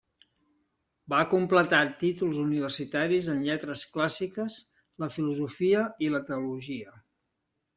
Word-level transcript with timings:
Va 1.13 1.17
completar 1.33 1.81
títols 2.03 2.39
universitaris 2.45 3.29
en 3.35 3.43
lletres 3.49 3.83
clàssiques, 3.97 4.57
la 5.05 5.11
filosofia 5.19 5.85
i 6.07 6.11
la 6.17 6.27
teologia. 6.33 6.99